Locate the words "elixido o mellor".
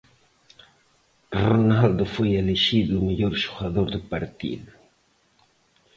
2.41-3.33